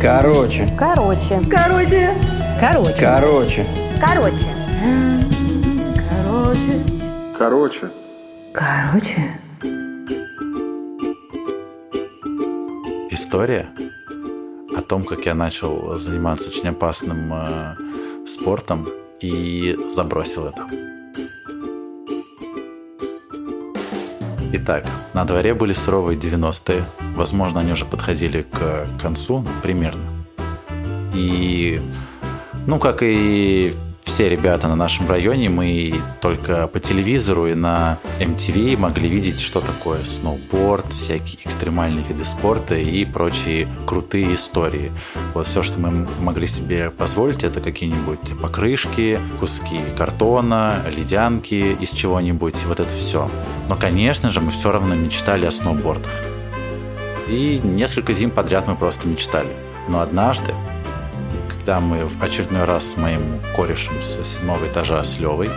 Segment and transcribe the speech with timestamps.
[0.00, 0.68] Короче.
[0.78, 1.40] Короче.
[1.50, 2.10] Короче.
[2.60, 2.94] Короче.
[3.00, 3.66] Короче.
[4.00, 4.46] Короче.
[6.08, 6.74] Короче.
[7.38, 7.90] Короче.
[8.52, 9.40] Короче.
[13.10, 13.70] История
[14.76, 17.74] о том, как я начал заниматься очень опасным э,
[18.26, 18.86] спортом
[19.20, 20.93] и забросил это.
[24.56, 26.84] Итак, на дворе были суровые 90-е.
[27.16, 30.04] Возможно, они уже подходили к концу, ну, примерно.
[31.12, 31.82] И,
[32.64, 33.74] ну, как и
[34.14, 39.60] все ребята на нашем районе, мы только по телевизору и на MTV могли видеть, что
[39.60, 44.92] такое сноуборд, всякие экстремальные виды спорта и прочие крутые истории.
[45.34, 52.54] Вот все, что мы могли себе позволить, это какие-нибудь покрышки, куски картона, ледянки из чего-нибудь,
[52.66, 53.28] вот это все.
[53.68, 56.12] Но, конечно же, мы все равно мечтали о сноубордах.
[57.26, 59.50] И несколько зим подряд мы просто мечтали.
[59.88, 60.54] Но однажды
[61.64, 65.48] когда мы в очередной раз с моим корешем с седьмого этажа с Левой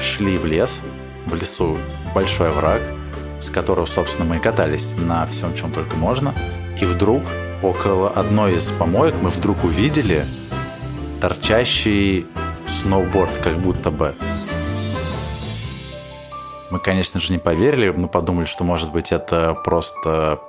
[0.00, 0.80] шли в лес,
[1.26, 1.78] в лесу
[2.16, 2.82] большой враг,
[3.40, 6.34] с которого, собственно, мы и катались на всем, чем только можно.
[6.80, 7.22] И вдруг
[7.62, 10.24] около одной из помоек мы вдруг увидели
[11.20, 12.26] торчащий
[12.66, 14.14] сноуборд, как будто бы.
[16.72, 20.40] Мы, конечно же, не поверили, мы подумали, что, может быть, это просто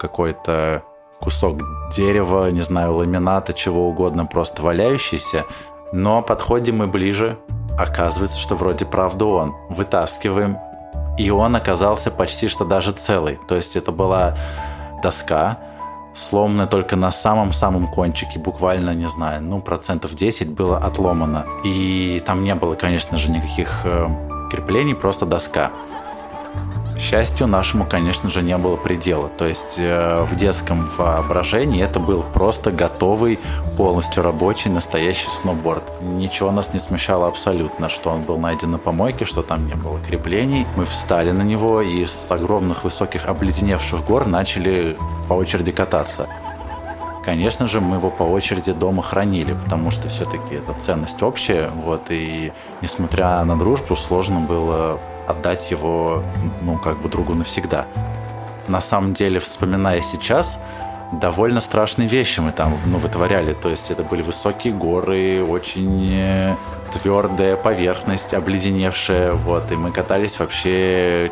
[0.00, 0.82] какой-то
[1.22, 1.62] кусок
[1.96, 5.44] дерева, не знаю, ламината, чего угодно, просто валяющийся.
[5.92, 7.38] Но подходим мы ближе,
[7.78, 9.54] оказывается, что вроде правда он.
[9.70, 10.58] Вытаскиваем,
[11.18, 13.38] и он оказался почти что даже целый.
[13.48, 14.36] То есть это была
[15.02, 15.58] доска,
[16.14, 21.46] сломанная только на самом-самом кончике, буквально, не знаю, ну, процентов 10 было отломано.
[21.64, 24.08] И там не было, конечно же, никаких э,
[24.50, 25.70] креплений, просто доска
[27.02, 29.28] счастью нашему, конечно же, не было предела.
[29.28, 33.38] То есть э, в детском воображении это был просто готовый,
[33.76, 35.82] полностью рабочий, настоящий сноуборд.
[36.00, 39.98] Ничего нас не смущало абсолютно, что он был найден на помойке, что там не было
[40.00, 40.66] креплений.
[40.76, 44.96] Мы встали на него и с огромных высоких обледеневших гор начали
[45.28, 46.28] по очереди кататься.
[47.24, 52.02] Конечно же, мы его по очереди дома хранили, потому что все-таки это ценность общая, вот,
[52.10, 56.22] и несмотря на дружбу, сложно было отдать его,
[56.62, 57.86] ну, как бы другу навсегда.
[58.68, 60.58] На самом деле, вспоминая сейчас,
[61.12, 63.54] довольно страшные вещи мы там ну, вытворяли.
[63.54, 66.54] То есть это были высокие горы, очень э,
[66.92, 69.32] твердая поверхность, обледеневшая.
[69.32, 71.30] Вот, и мы катались вообще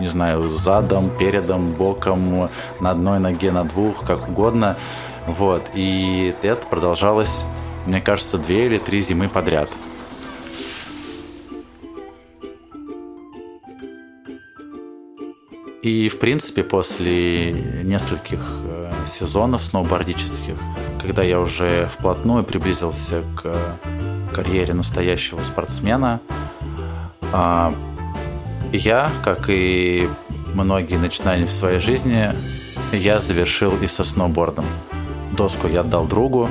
[0.00, 4.76] не знаю, задом, передом, боком, на одной ноге, на двух, как угодно.
[5.26, 5.70] Вот.
[5.74, 7.44] И это продолжалось,
[7.86, 9.68] мне кажется, две или три зимы подряд.
[15.82, 20.54] И, в принципе, после нескольких э, сезонов сноубордических,
[21.00, 23.52] когда я уже вплотную приблизился к
[24.32, 26.20] карьере настоящего спортсмена,
[27.32, 27.72] э,
[28.72, 30.08] я, как и
[30.54, 32.32] многие начинания в своей жизни,
[32.92, 34.64] я завершил и со сноубордом.
[35.32, 36.48] Доску я отдал другу,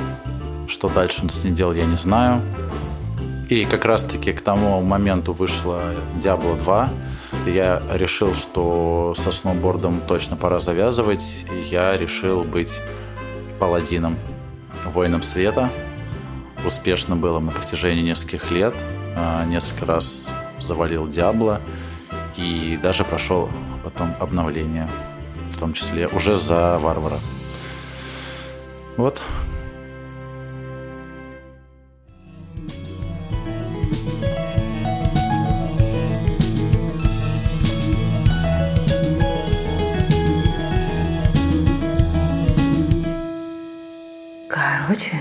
[0.67, 2.41] что дальше он с ней делал, я не знаю.
[3.47, 6.89] И как раз-таки к тому моменту вышла Diablo 2,
[7.45, 12.79] я решил, что со сноубордом точно пора завязывать, я решил быть
[13.59, 14.17] паладином,
[14.85, 15.69] воином света.
[16.65, 18.73] Успешно было на протяжении нескольких лет.
[19.15, 20.27] А, несколько раз
[20.59, 21.61] завалил Диабло
[22.37, 23.49] и даже прошел
[23.83, 24.87] потом обновление,
[25.51, 27.19] в том числе уже за варвара.
[28.97, 29.21] Вот,
[44.91, 45.17] 合群